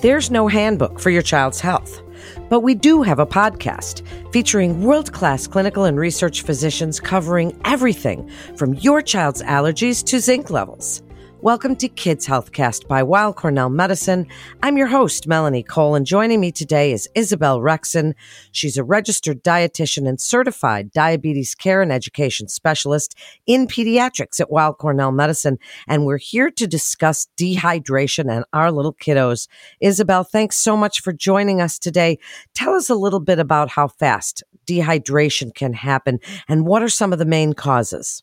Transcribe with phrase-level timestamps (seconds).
[0.00, 2.00] There's no handbook for your child's health,
[2.48, 4.00] but we do have a podcast
[4.32, 8.26] featuring world class clinical and research physicians covering everything
[8.56, 11.02] from your child's allergies to zinc levels.
[11.42, 14.26] Welcome to Kids Healthcast by Weill Cornell Medicine.
[14.62, 18.14] I'm your host, Melanie Cole, and joining me today is Isabel Reckson.
[18.52, 23.14] She's a registered dietitian and certified diabetes care and education specialist
[23.46, 25.58] in pediatrics at Weill Cornell Medicine.
[25.88, 29.48] And we're here to discuss dehydration and our little kiddos.
[29.80, 32.18] Isabel, thanks so much for joining us today.
[32.54, 37.14] Tell us a little bit about how fast dehydration can happen and what are some
[37.14, 38.22] of the main causes?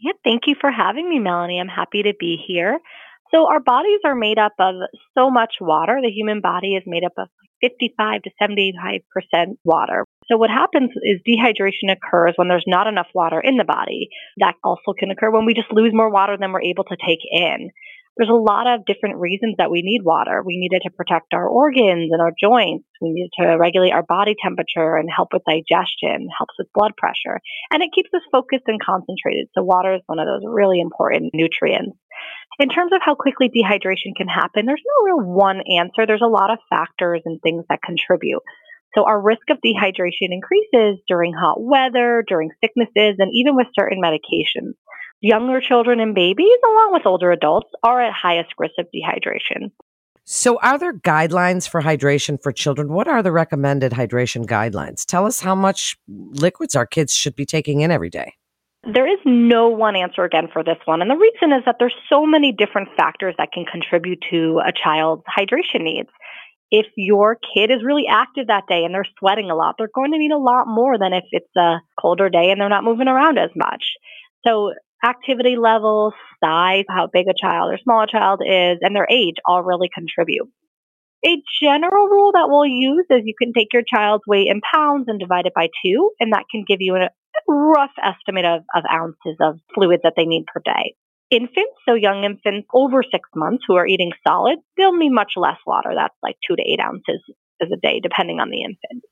[0.00, 1.60] Yeah, thank you for having me, Melanie.
[1.60, 2.78] I'm happy to be here.
[3.34, 4.74] So, our bodies are made up of
[5.16, 6.00] so much water.
[6.02, 7.28] The human body is made up of
[7.60, 9.02] 55 to 75%
[9.64, 10.04] water.
[10.26, 14.08] So, what happens is dehydration occurs when there's not enough water in the body.
[14.38, 17.20] That also can occur when we just lose more water than we're able to take
[17.30, 17.70] in
[18.20, 20.42] there's a lot of different reasons that we need water.
[20.44, 22.84] We need it to protect our organs and our joints.
[23.00, 26.92] We need it to regulate our body temperature and help with digestion, helps with blood
[27.00, 27.40] pressure,
[27.72, 29.48] and it keeps us focused and concentrated.
[29.56, 31.96] So water is one of those really important nutrients.
[32.60, 36.04] In terms of how quickly dehydration can happen, there's no real one answer.
[36.04, 38.42] There's a lot of factors and things that contribute.
[38.94, 44.02] So our risk of dehydration increases during hot weather, during sicknesses, and even with certain
[44.02, 44.76] medications.
[45.22, 49.70] Younger children and babies, along with older adults, are at highest risk of dehydration.
[50.24, 52.92] So, are there guidelines for hydration for children?
[52.92, 55.04] What are the recommended hydration guidelines?
[55.04, 58.34] Tell us how much liquids our kids should be taking in every day.
[58.84, 61.02] There is no one answer again for this one.
[61.02, 64.72] And the reason is that there's so many different factors that can contribute to a
[64.72, 66.08] child's hydration needs.
[66.70, 70.12] If your kid is really active that day and they're sweating a lot, they're going
[70.12, 73.08] to need a lot more than if it's a colder day and they're not moving
[73.08, 73.84] around as much.
[74.46, 74.72] So
[75.04, 79.36] activity levels, size, how big a child or small a child is, and their age
[79.46, 80.48] all really contribute.
[81.26, 85.04] A general rule that we'll use is you can take your child's weight in pounds
[85.08, 87.10] and divide it by two, and that can give you a
[87.46, 90.94] rough estimate of, of ounces of fluid that they need per day.
[91.30, 95.58] Infants, so young infants over six months who are eating solid, they'll need much less
[95.66, 95.92] water.
[95.94, 97.22] That's like two to eight ounces
[97.62, 99.04] a day, depending on the infant.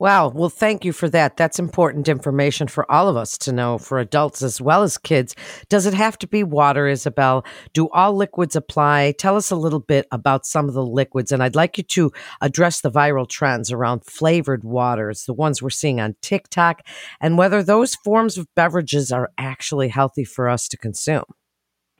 [0.00, 0.28] Wow.
[0.28, 1.36] Well, thank you for that.
[1.36, 5.34] That's important information for all of us to know, for adults as well as kids.
[5.68, 7.44] Does it have to be water, Isabel?
[7.72, 9.14] Do all liquids apply?
[9.18, 11.32] Tell us a little bit about some of the liquids.
[11.32, 15.70] And I'd like you to address the viral trends around flavored waters, the ones we're
[15.70, 16.86] seeing on TikTok,
[17.20, 21.24] and whether those forms of beverages are actually healthy for us to consume.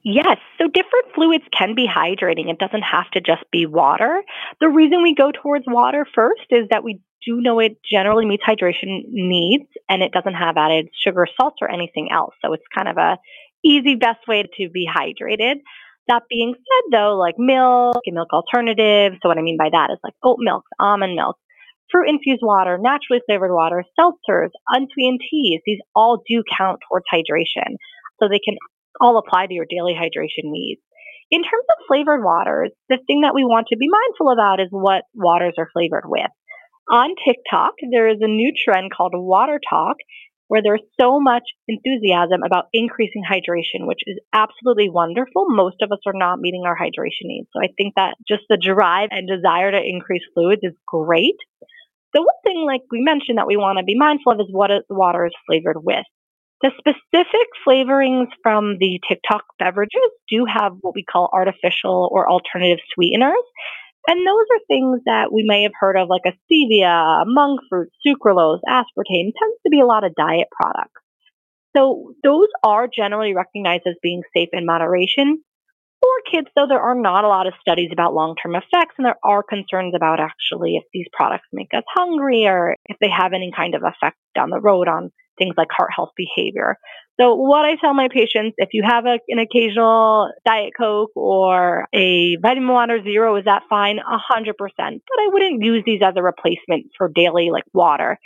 [0.05, 2.49] Yes, so different fluids can be hydrating.
[2.49, 4.23] It doesn't have to just be water.
[4.61, 8.45] The reason we go towards water first is that we do know it generally meets
[8.49, 12.35] hydration needs and it doesn't have added sugar, salts, or anything else.
[12.45, 13.19] So it's kind of a
[13.65, 15.57] easy, best way to be hydrated.
[16.07, 19.91] That being said, though, like milk and milk alternatives, so what I mean by that
[19.93, 21.37] is like oat milk, almond milk,
[21.91, 27.77] fruit infused water, naturally flavored water, seltzers, unsweetened teas, these all do count towards hydration.
[28.21, 28.57] So they can
[29.01, 30.81] all apply to your daily hydration needs.
[31.31, 34.69] In terms of flavored waters, the thing that we want to be mindful about is
[34.71, 36.31] what waters are flavored with.
[36.91, 39.95] On TikTok, there is a new trend called WaterTok,
[40.49, 45.45] where there's so much enthusiasm about increasing hydration, which is absolutely wonderful.
[45.49, 47.49] Most of us are not meeting our hydration needs.
[47.53, 51.37] So I think that just the drive and desire to increase fluids is great.
[52.15, 54.71] The one thing, like we mentioned, that we want to be mindful of is what
[54.89, 56.07] water is flavored with.
[56.61, 62.81] The specific flavorings from the TikTok beverages do have what we call artificial or alternative
[62.95, 63.45] sweeteners.
[64.09, 67.91] And those are things that we may have heard of, like a stevia, monk fruit,
[68.05, 71.01] sucralose, aspartame, tends to be a lot of diet products.
[71.77, 75.43] So those are generally recognized as being safe in moderation.
[76.01, 79.05] For kids, though, there are not a lot of studies about long term effects, and
[79.05, 83.33] there are concerns about actually if these products make us hungry or if they have
[83.33, 86.77] any kind of effect down the road on things like heart health behavior.
[87.21, 91.87] So what I tell my patients, if you have a, an occasional Diet Coke or
[91.95, 93.99] a vitamin water zero, is that fine?
[93.99, 95.03] A hundred percent.
[95.09, 98.19] But I wouldn't use these as a replacement for daily like water.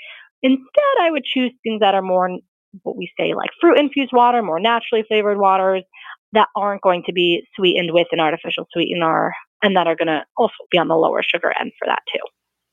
[0.43, 2.29] Instead, I would choose things that are more
[2.83, 5.85] what we say like fruit infused water, more naturally flavored waters
[6.33, 10.23] that aren't going to be sweetened with an artificial sweetener and that are going to
[10.37, 12.21] also be on the lower sugar end for that too.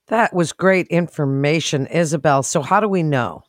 [0.08, 2.42] That was great information, Isabel.
[2.44, 3.44] So how do we know?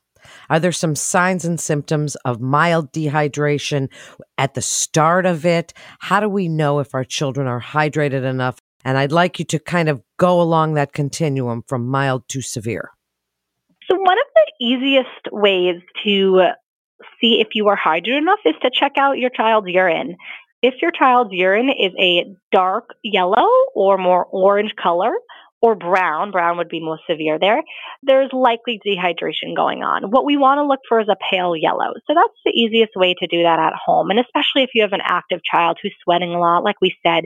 [0.50, 3.88] Are there some signs and symptoms of mild dehydration
[4.36, 5.72] at the start of it?
[6.00, 8.58] How do we know if our children are hydrated enough?
[8.84, 12.90] And I'd like you to kind of go along that continuum from mild to severe.
[13.88, 16.42] So, one of the easiest ways to
[17.20, 20.16] see if you are hydrated enough is to check out your child's urine.
[20.62, 25.12] If your child's urine is a dark yellow or more orange color,
[25.62, 27.62] or brown, brown would be most severe there,
[28.02, 30.10] there's likely dehydration going on.
[30.10, 31.92] What we want to look for is a pale yellow.
[32.06, 34.10] So that's the easiest way to do that at home.
[34.10, 37.24] And especially if you have an active child who's sweating a lot, like we said,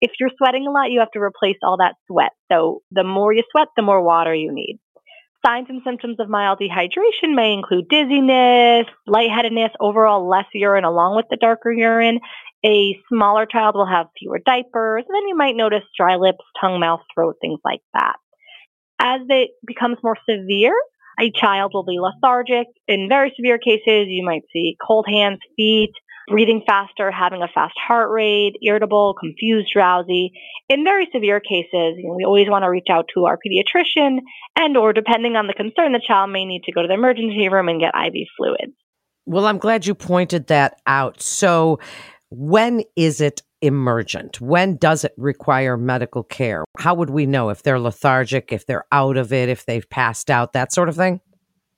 [0.00, 2.32] if you're sweating a lot, you have to replace all that sweat.
[2.50, 4.78] So the more you sweat, the more water you need.
[5.44, 11.26] Signs and symptoms of mild dehydration may include dizziness, lightheadedness, overall less urine along with
[11.30, 12.20] the darker urine.
[12.64, 16.80] A smaller child will have fewer diapers, and then you might notice dry lips, tongue,
[16.80, 18.16] mouth, throat, things like that.
[19.00, 20.74] As it becomes more severe,
[21.18, 22.66] a child will be lethargic.
[22.86, 25.92] In very severe cases, you might see cold hands, feet,
[26.28, 30.32] breathing faster, having a fast heart rate, irritable, confused, drowsy.
[30.68, 34.18] In very severe cases, you know, we always want to reach out to our pediatrician
[34.56, 37.48] and or depending on the concern, the child may need to go to the emergency
[37.48, 38.74] room and get IV fluids.
[39.26, 41.20] Well, I'm glad you pointed that out.
[41.20, 41.78] So,
[42.30, 44.40] when is it emergent?
[44.40, 46.64] When does it require medical care?
[46.78, 50.30] How would we know if they're lethargic, if they're out of it, if they've passed
[50.30, 51.20] out, that sort of thing?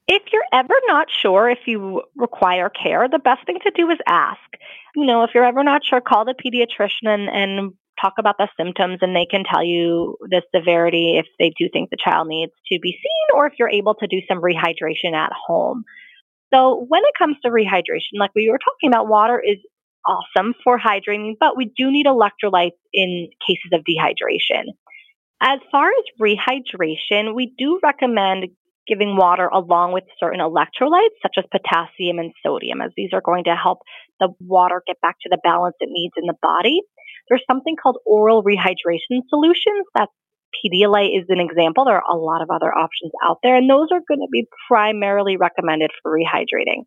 [0.09, 3.99] If you're ever not sure if you require care, the best thing to do is
[4.07, 4.41] ask.
[4.95, 8.49] You know, if you're ever not sure, call the pediatrician and, and talk about the
[8.57, 12.53] symptoms and they can tell you the severity if they do think the child needs
[12.71, 15.85] to be seen or if you're able to do some rehydration at home.
[16.53, 19.59] So when it comes to rehydration, like we were talking about, water is
[20.07, 24.73] awesome for hydrating, but we do need electrolytes in cases of dehydration.
[25.41, 28.47] As far as rehydration, we do recommend
[28.87, 33.45] giving water along with certain electrolytes such as potassium and sodium, as these are going
[33.45, 33.79] to help
[34.21, 36.81] the water get back to the balance it needs in the body.
[37.29, 39.87] There's something called oral rehydration solutions.
[39.95, 40.13] That's
[40.53, 41.85] Pedialyte is an example.
[41.85, 44.47] There are a lot of other options out there, and those are going to be
[44.69, 46.85] primarily recommended for rehydrating.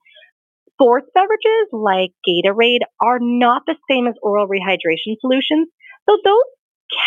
[0.75, 5.67] Sports beverages like Gatorade are not the same as oral rehydration solutions,
[6.09, 6.43] so those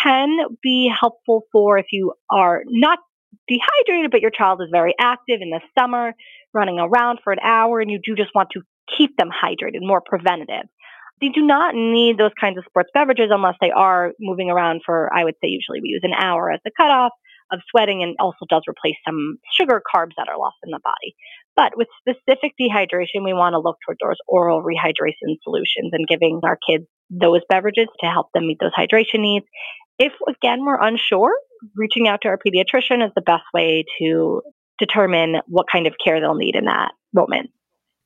[0.03, 2.99] can be helpful for if you are not
[3.47, 6.13] dehydrated, but your child is very active in the summer,
[6.53, 8.61] running around for an hour, and you do just want to
[8.97, 10.67] keep them hydrated, more preventative.
[11.21, 15.11] They do not need those kinds of sports beverages unless they are moving around for,
[15.13, 17.11] I would say, usually we use an hour as the cutoff
[17.51, 21.15] of sweating and also does replace some sugar carbs that are lost in the body.
[21.59, 26.39] But with specific dehydration, we want to look toward those oral rehydration solutions and giving
[26.41, 29.45] our kids those beverages to help them meet those hydration needs.
[29.97, 31.33] If again we're unsure,
[31.75, 34.41] reaching out to our pediatrician is the best way to
[34.79, 37.49] determine what kind of care they'll need in that moment.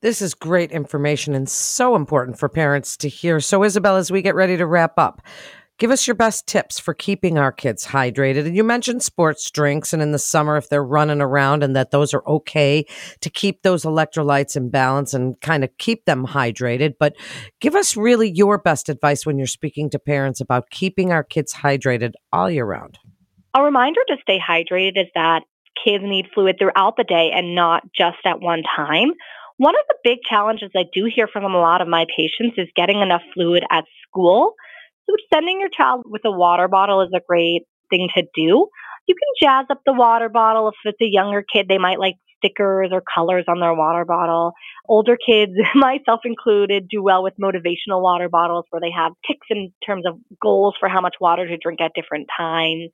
[0.02, 3.38] This is great information and so important for parents to hear.
[3.38, 5.22] So, Isabel, as we get ready to wrap up,
[5.78, 8.46] give us your best tips for keeping our kids hydrated.
[8.46, 11.90] And you mentioned sports drinks, and in the summer, if they're running around, and that
[11.90, 12.84] those are okay
[13.20, 16.94] to keep those electrolytes in balance and kind of keep them hydrated.
[16.98, 17.14] But
[17.60, 21.52] give us really your best advice when you're speaking to parents about keeping our kids
[21.54, 22.98] hydrated all year round.
[23.54, 25.42] A reminder to stay hydrated is that
[25.84, 29.12] kids need fluid throughout the day and not just at one time.
[29.56, 32.68] One of the big challenges I do hear from a lot of my patients is
[32.74, 34.54] getting enough fluid at school.
[35.08, 38.68] So sending your child with a water bottle is a great thing to do.
[39.06, 40.68] You can jazz up the water bottle.
[40.68, 44.52] If it's a younger kid, they might like stickers or colors on their water bottle.
[44.88, 49.72] Older kids, myself included, do well with motivational water bottles where they have ticks in
[49.86, 52.90] terms of goals for how much water to drink at different times.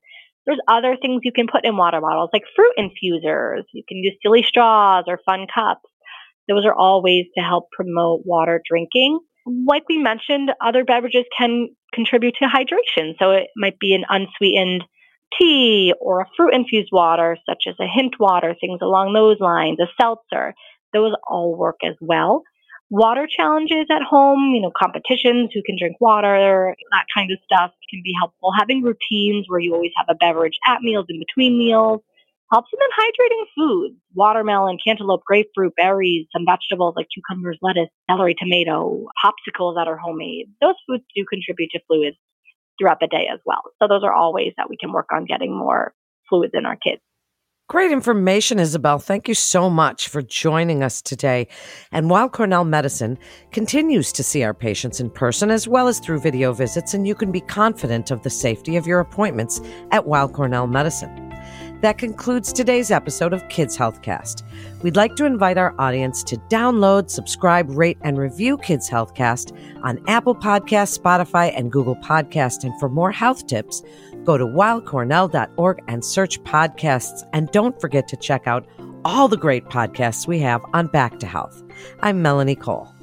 [0.46, 3.62] There's other things you can put in water bottles, like fruit infusers.
[3.72, 5.88] You can use silly straws or fun cups.
[6.48, 9.20] Those are all ways to help promote water drinking.
[9.46, 13.14] Like we mentioned, other beverages can contribute to hydration.
[13.18, 14.84] So it might be an unsweetened
[15.38, 19.78] tea or a fruit infused water, such as a hint water, things along those lines,
[19.80, 20.54] a seltzer.
[20.92, 22.42] Those all work as well.
[22.92, 27.70] Water challenges at home, you know, competitions, who can drink water, that kind of stuff
[27.88, 28.50] can be helpful.
[28.58, 32.00] Having routines where you always have a beverage at meals, in between meals,
[32.50, 32.68] helps.
[32.72, 39.06] And then hydrating foods, watermelon, cantaloupe, grapefruit, berries, some vegetables like cucumbers, lettuce, celery, tomato,
[39.24, 40.46] popsicles that are homemade.
[40.60, 42.16] Those foods do contribute to fluids
[42.78, 43.62] throughout the day as well.
[43.80, 45.92] So those are all ways that we can work on getting more
[46.28, 47.00] fluids in our kids.
[47.68, 48.98] Great information, Isabel.
[48.98, 51.46] Thank you so much for joining us today.
[51.92, 53.16] And Weill Cornell Medicine
[53.52, 57.14] continues to see our patients in person as well as through video visits, and you
[57.14, 59.60] can be confident of the safety of your appointments
[59.92, 61.29] at Weill Cornell Medicine.
[61.80, 64.42] That concludes today's episode of Kids Healthcast.
[64.82, 69.98] We'd like to invite our audience to download, subscribe, rate, and review Kids Healthcast on
[70.06, 72.64] Apple Podcasts, Spotify, and Google Podcast.
[72.64, 73.82] And for more health tips,
[74.24, 77.26] go to weillcornell.org and search podcasts.
[77.32, 78.66] And don't forget to check out
[79.06, 81.62] all the great podcasts we have on Back to Health.
[82.00, 82.94] I'm Melanie Cole.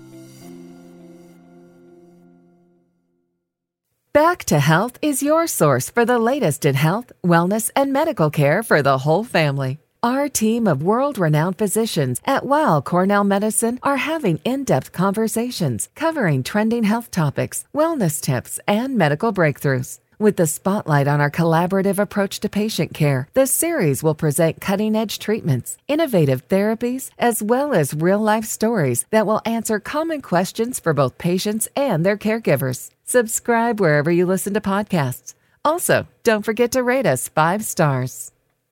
[4.13, 8.63] Back to Health is your source for the latest in health, wellness, and medical care
[8.63, 9.77] for the whole family.
[10.01, 15.89] Our team of world renowned physicians at Weill Cornell Medicine are having in depth conversations
[15.93, 19.99] covering trending health topics, wellness tips, and medical breakthroughs.
[20.19, 24.95] With the spotlight on our collaborative approach to patient care, this series will present cutting
[24.95, 30.79] edge treatments, innovative therapies, as well as real life stories that will answer common questions
[30.79, 32.89] for both patients and their caregivers.
[33.09, 35.33] Subscribe wherever you listen to podcasts.
[35.63, 38.33] Also, don't forget to rate us five stars.